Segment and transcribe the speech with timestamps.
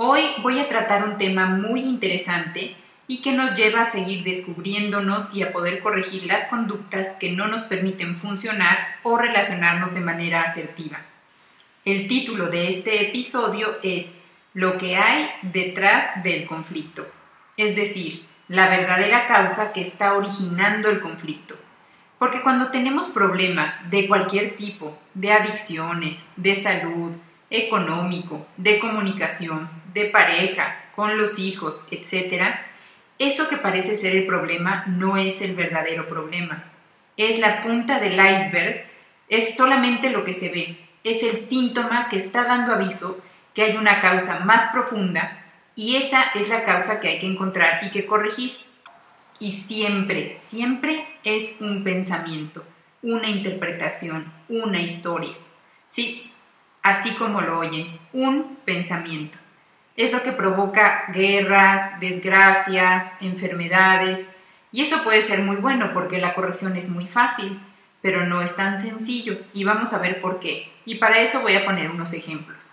[0.00, 2.76] Hoy voy a tratar un tema muy interesante
[3.08, 7.48] y que nos lleva a seguir descubriéndonos y a poder corregir las conductas que no
[7.48, 11.00] nos permiten funcionar o relacionarnos de manera asertiva.
[11.84, 14.20] El título de este episodio es
[14.54, 17.04] Lo que hay detrás del conflicto,
[17.56, 21.56] es decir, la verdadera causa que está originando el conflicto.
[22.20, 27.16] Porque cuando tenemos problemas de cualquier tipo, de adicciones, de salud,
[27.50, 32.42] económico, de comunicación, de pareja, con los hijos, etc.,
[33.18, 36.64] eso que parece ser el problema no es el verdadero problema.
[37.16, 38.84] Es la punta del iceberg,
[39.28, 43.20] es solamente lo que se ve, es el síntoma que está dando aviso
[43.54, 47.80] que hay una causa más profunda y esa es la causa que hay que encontrar
[47.84, 48.52] y que corregir.
[49.40, 52.64] Y siempre, siempre es un pensamiento,
[53.02, 55.34] una interpretación, una historia.
[55.86, 56.32] Sí,
[56.82, 59.38] así como lo oyen, un pensamiento.
[59.98, 64.32] Es lo que provoca guerras, desgracias, enfermedades,
[64.70, 67.60] y eso puede ser muy bueno porque la corrección es muy fácil,
[68.00, 70.72] pero no es tan sencillo, y vamos a ver por qué.
[70.84, 72.72] Y para eso voy a poner unos ejemplos.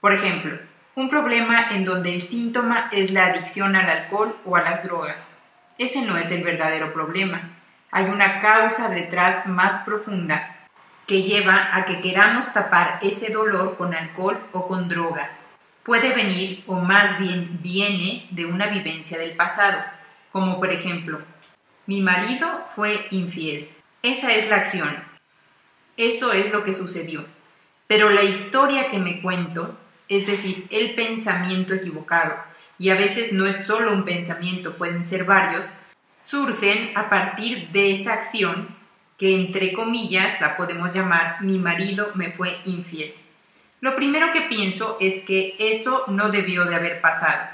[0.00, 0.56] Por ejemplo,
[0.94, 5.34] un problema en donde el síntoma es la adicción al alcohol o a las drogas.
[5.78, 7.42] Ese no es el verdadero problema.
[7.90, 10.68] Hay una causa detrás más profunda
[11.08, 15.48] que lleva a que queramos tapar ese dolor con alcohol o con drogas.
[15.84, 19.82] Puede venir, o más bien viene, de una vivencia del pasado,
[20.30, 21.20] como por ejemplo,
[21.86, 23.68] mi marido fue infiel.
[24.02, 25.04] Esa es la acción.
[25.96, 27.24] Eso es lo que sucedió.
[27.88, 29.76] Pero la historia que me cuento,
[30.08, 32.36] es decir, el pensamiento equivocado,
[32.78, 35.74] y a veces no es solo un pensamiento, pueden ser varios,
[36.18, 38.68] surgen a partir de esa acción
[39.18, 43.12] que entre comillas la podemos llamar mi marido me fue infiel.
[43.82, 47.48] Lo primero que pienso es que eso no debió de haber pasado,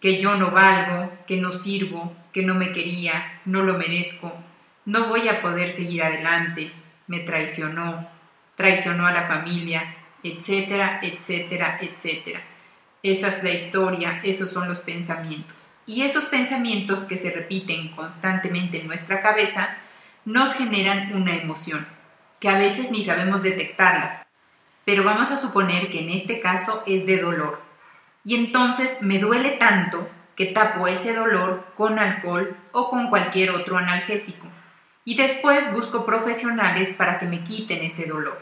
[0.00, 4.36] que yo no valgo, que no sirvo, que no me quería, no lo merezco,
[4.84, 6.72] no voy a poder seguir adelante,
[7.06, 8.08] me traicionó,
[8.56, 9.94] traicionó a la familia,
[10.24, 12.40] etcétera, etcétera, etcétera.
[13.04, 15.70] Esa es la historia, esos son los pensamientos.
[15.86, 19.76] Y esos pensamientos que se repiten constantemente en nuestra cabeza
[20.24, 21.86] nos generan una emoción,
[22.40, 24.26] que a veces ni sabemos detectarlas,
[24.84, 27.60] pero vamos a suponer que en este caso es de dolor.
[28.24, 33.78] Y entonces me duele tanto que tapo ese dolor con alcohol o con cualquier otro
[33.78, 34.46] analgésico.
[35.04, 38.40] Y después busco profesionales para que me quiten ese dolor.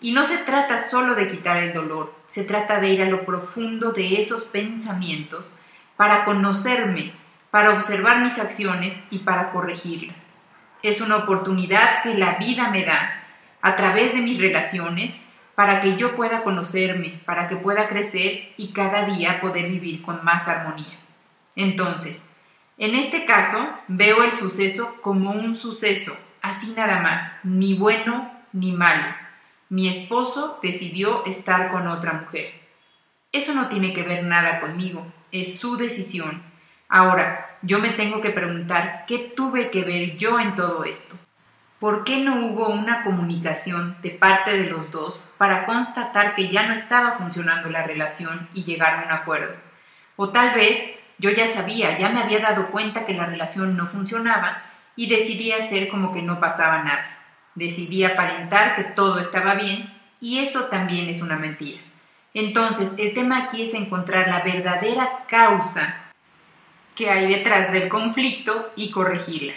[0.00, 3.24] Y no se trata solo de quitar el dolor, se trata de ir a lo
[3.24, 5.48] profundo de esos pensamientos
[5.96, 7.12] para conocerme,
[7.50, 10.32] para observar mis acciones y para corregirlas.
[10.82, 13.24] Es una oportunidad que la vida me da
[13.60, 15.26] a través de mis relaciones
[15.58, 20.24] para que yo pueda conocerme, para que pueda crecer y cada día poder vivir con
[20.24, 20.96] más armonía.
[21.56, 22.28] Entonces,
[22.76, 28.70] en este caso, veo el suceso como un suceso, así nada más, ni bueno ni
[28.70, 29.12] malo.
[29.68, 32.52] Mi esposo decidió estar con otra mujer.
[33.32, 36.40] Eso no tiene que ver nada conmigo, es su decisión.
[36.88, 41.16] Ahora, yo me tengo que preguntar qué tuve que ver yo en todo esto.
[41.80, 46.66] ¿Por qué no hubo una comunicación de parte de los dos para constatar que ya
[46.66, 49.54] no estaba funcionando la relación y llegar a un acuerdo?
[50.16, 53.86] O tal vez yo ya sabía, ya me había dado cuenta que la relación no
[53.86, 54.62] funcionaba
[54.96, 57.16] y decidí hacer como que no pasaba nada.
[57.54, 61.80] Decidí aparentar que todo estaba bien y eso también es una mentira.
[62.34, 65.94] Entonces, el tema aquí es encontrar la verdadera causa
[66.96, 69.54] que hay detrás del conflicto y corregirla.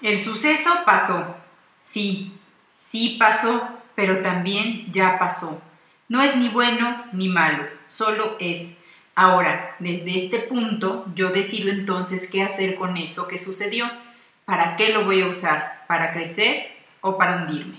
[0.00, 1.36] El suceso pasó.
[1.80, 2.38] Sí,
[2.76, 5.60] sí pasó, pero también ya pasó.
[6.08, 8.84] No es ni bueno ni malo, solo es.
[9.16, 13.86] Ahora, desde este punto, yo decido entonces qué hacer con eso que sucedió.
[14.44, 15.84] ¿Para qué lo voy a usar?
[15.88, 17.78] ¿Para crecer o para hundirme?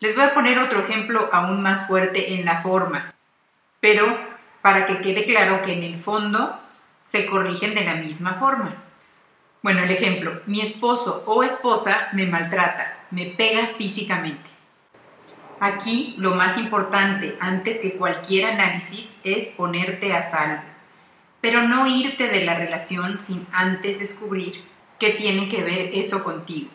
[0.00, 3.12] Les voy a poner otro ejemplo aún más fuerte en la forma
[3.86, 4.18] pero
[4.62, 6.58] para que quede claro que en el fondo
[7.02, 8.74] se corrigen de la misma forma.
[9.62, 14.50] Bueno, el ejemplo, mi esposo o esposa me maltrata, me pega físicamente.
[15.60, 20.62] Aquí lo más importante antes que cualquier análisis es ponerte a salvo.
[21.40, 24.64] pero no irte de la relación sin antes descubrir
[24.98, 26.70] qué tiene que ver eso contigo.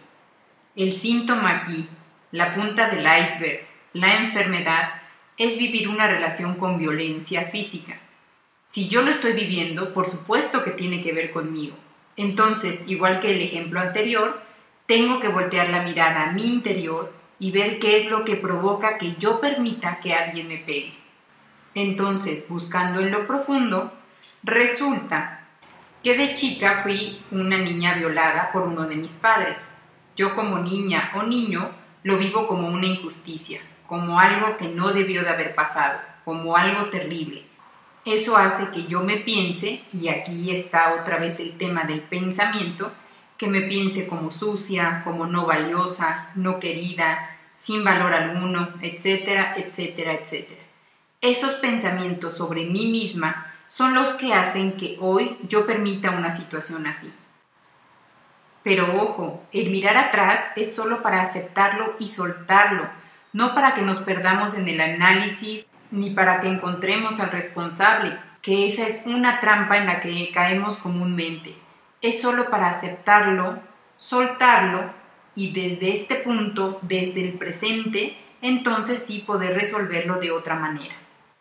[0.78, 1.90] El síntoma aquí,
[2.32, 5.02] la punta del iceberg, la enfermedad,
[5.38, 8.00] es vivir una relación con violencia física.
[8.64, 11.76] Si yo lo estoy viviendo, por supuesto que tiene que ver conmigo.
[12.16, 14.42] Entonces, igual que el ejemplo anterior,
[14.86, 18.98] tengo que voltear la mirada a mi interior y ver qué es lo que provoca
[18.98, 20.94] que yo permita que alguien me pegue.
[21.74, 23.92] Entonces, buscando en lo profundo,
[24.44, 25.48] resulta
[26.04, 29.72] que de chica fui una niña violada por uno de mis padres.
[30.16, 31.72] Yo como niña o niño
[32.04, 36.90] lo vivo como una injusticia, como algo que no debió de haber pasado, como algo
[36.90, 37.44] terrible.
[38.04, 42.92] Eso hace que yo me piense, y aquí está otra vez el tema del pensamiento,
[43.42, 50.14] que me piense como sucia, como no valiosa, no querida, sin valor alguno, etcétera, etcétera,
[50.14, 50.62] etcétera.
[51.22, 56.86] Esos pensamientos sobre mí misma son los que hacen que hoy yo permita una situación
[56.86, 57.12] así.
[58.62, 62.88] Pero ojo, el mirar atrás es solo para aceptarlo y soltarlo,
[63.34, 68.68] no para que nos perdamos en el análisis ni para que encontremos al responsable, que
[68.68, 71.56] esa es una trampa en la que caemos comúnmente.
[72.02, 73.60] Es solo para aceptarlo,
[73.98, 74.92] soltarlo
[75.36, 80.96] y desde este punto, desde el presente, entonces sí poder resolverlo de otra manera.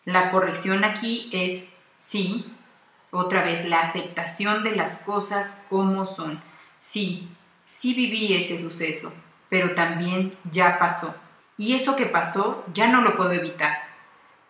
[0.04, 2.52] La corrección aquí es sí,
[3.10, 6.42] otra vez la aceptación de las cosas como son.
[6.78, 7.30] Sí,
[7.66, 9.12] sí viví ese suceso,
[9.48, 11.14] pero también ya pasó.
[11.56, 13.82] Y eso que pasó ya no lo puedo evitar,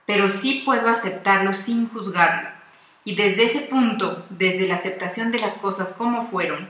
[0.06, 2.59] pero sí puedo aceptarlo sin juzgarlo.
[3.04, 6.68] Y desde ese punto, desde la aceptación de las cosas como fueron,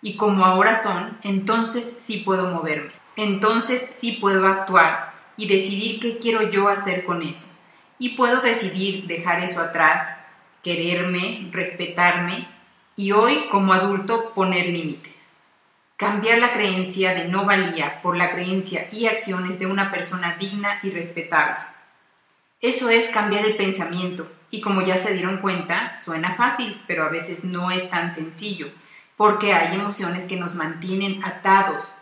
[0.00, 2.90] y como ahora son, entonces sí puedo moverme.
[3.16, 7.48] Entonces sí puedo actuar y decidir qué quiero yo hacer con eso.
[7.98, 10.18] Y puedo decidir dejar eso atrás,
[10.62, 12.48] quererme, respetarme
[12.96, 15.30] y hoy como adulto poner límites.
[15.96, 20.80] Cambiar la creencia de no valía por la creencia y acciones de una persona digna
[20.82, 21.56] y respetable.
[22.60, 27.08] Eso es cambiar el pensamiento y como ya se dieron cuenta, suena fácil, pero a
[27.08, 28.68] veces no es tan sencillo
[29.16, 31.94] porque hay emociones que nos mantienen atados,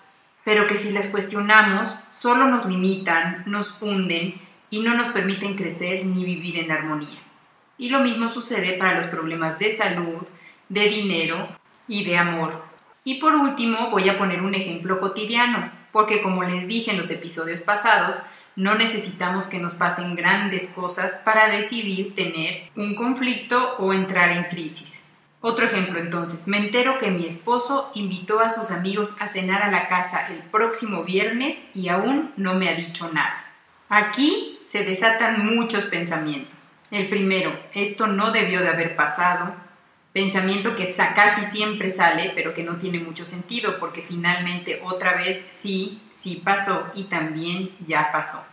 [0.44, 4.34] pero que si las cuestionamos solo nos limitan, nos hunden
[4.68, 7.18] y no nos permiten crecer ni vivir en armonía.
[7.78, 10.26] Y lo mismo sucede para los problemas de salud,
[10.68, 11.48] de dinero
[11.86, 12.64] y de amor.
[13.04, 17.10] Y por último voy a poner un ejemplo cotidiano, porque como les dije en los
[17.10, 18.22] episodios pasados,
[18.56, 24.44] no necesitamos que nos pasen grandes cosas para decidir tener un conflicto o entrar en
[24.44, 25.02] crisis.
[25.42, 29.70] Otro ejemplo entonces, me entero que mi esposo invitó a sus amigos a cenar a
[29.70, 33.44] la casa el próximo viernes y aún no me ha dicho nada.
[33.88, 36.70] Aquí se desatan muchos pensamientos.
[36.90, 39.54] El primero, esto no debió de haber pasado.
[40.12, 45.46] Pensamiento que casi siempre sale, pero que no tiene mucho sentido, porque finalmente otra vez
[45.50, 48.44] sí, sí pasó y también ya pasó.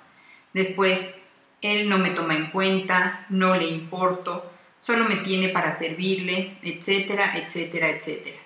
[0.54, 1.18] Después,
[1.62, 7.36] él no me toma en cuenta, no le importo, solo me tiene para servirle, etcétera,
[7.38, 8.38] etcétera, etcétera.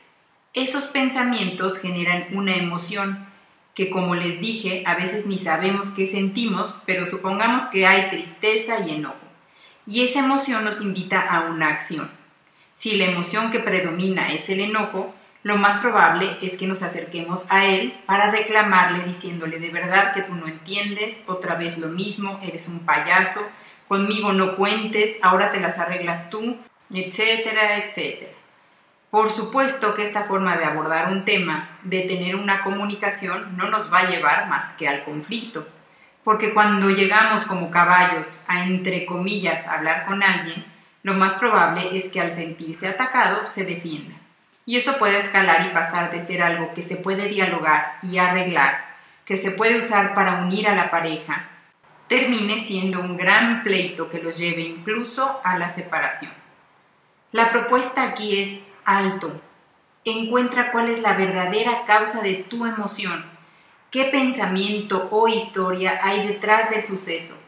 [0.54, 3.28] Esos pensamientos generan una emoción
[3.76, 8.80] que, como les dije, a veces ni sabemos qué sentimos, pero supongamos que hay tristeza
[8.88, 9.18] y enojo.
[9.86, 12.21] Y esa emoción nos invita a una acción.
[12.82, 17.46] Si la emoción que predomina es el enojo, lo más probable es que nos acerquemos
[17.52, 22.40] a él para reclamarle diciéndole de verdad que tú no entiendes, otra vez lo mismo,
[22.42, 23.48] eres un payaso,
[23.88, 26.58] conmigo no cuentes, ahora te las arreglas tú,
[26.92, 28.32] etcétera, etcétera.
[29.12, 33.94] Por supuesto que esta forma de abordar un tema, de tener una comunicación, no nos
[33.94, 35.68] va a llevar más que al conflicto,
[36.24, 40.66] porque cuando llegamos como caballos a, entre comillas, hablar con alguien,
[41.04, 44.16] lo más probable es que al sentirse atacado se defienda.
[44.66, 48.86] Y eso puede escalar y pasar de ser algo que se puede dialogar y arreglar,
[49.26, 51.50] que se puede usar para unir a la pareja,
[52.08, 56.32] termine siendo un gran pleito que los lleve incluso a la separación.
[57.32, 59.42] La propuesta aquí es alto.
[60.04, 63.24] Encuentra cuál es la verdadera causa de tu emoción,
[63.90, 67.40] qué pensamiento o historia hay detrás del suceso.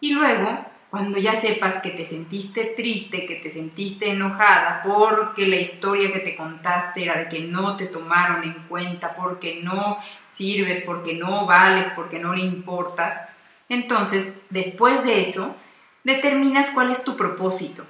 [0.00, 5.56] Y luego, cuando ya sepas que te sentiste triste, que te sentiste enojada porque la
[5.56, 9.98] historia que te contaste era de que no te tomaron en cuenta, porque no
[10.28, 13.26] sirves, porque no vales, porque no le importas,
[13.68, 15.56] entonces, después de eso,
[16.04, 17.84] determinas cuál es tu propósito.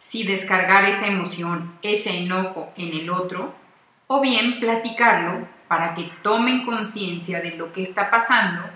[0.00, 3.54] Si descargar esa emoción, ese enojo en el otro,
[4.08, 8.68] o bien platicarlo para que tomen conciencia de lo que está pasando,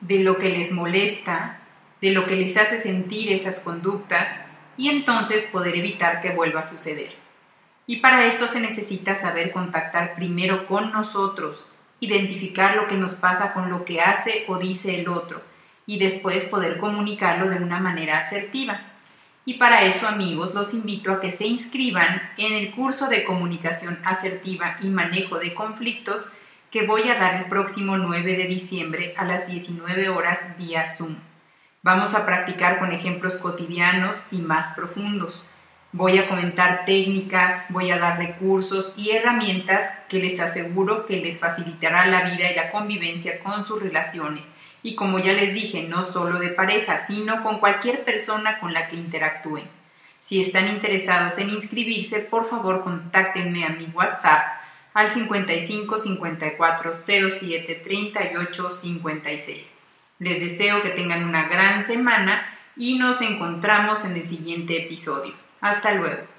[0.00, 1.62] de lo que les molesta,
[2.00, 4.40] de lo que les hace sentir esas conductas,
[4.76, 7.14] y entonces poder evitar que vuelva a suceder.
[7.86, 11.66] Y para esto se necesita saber contactar primero con nosotros,
[12.00, 15.40] identificar lo que nos pasa con lo que hace o dice el otro
[15.86, 18.80] y después poder comunicarlo de una manera asertiva.
[19.44, 24.00] Y para eso, amigos, los invito a que se inscriban en el curso de comunicación
[24.04, 26.28] asertiva y manejo de conflictos
[26.72, 31.14] que voy a dar el próximo 9 de diciembre a las 19 horas vía Zoom.
[31.86, 35.40] Vamos a practicar con ejemplos cotidianos y más profundos.
[35.92, 41.38] Voy a comentar técnicas, voy a dar recursos y herramientas que les aseguro que les
[41.38, 44.52] facilitará la vida y la convivencia con sus relaciones.
[44.82, 48.88] Y como ya les dije, no solo de pareja, sino con cualquier persona con la
[48.88, 49.68] que interactúen.
[50.20, 54.42] Si están interesados en inscribirse, por favor contáctenme a mi WhatsApp
[54.92, 59.75] al 55 54 07 38 56.
[60.18, 62.42] Les deseo que tengan una gran semana
[62.76, 65.34] y nos encontramos en el siguiente episodio.
[65.60, 66.35] Hasta luego.